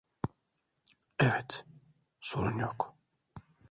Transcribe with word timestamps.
Evet, 1.19 1.65
sorun 2.21 2.59
yok. 2.59 2.97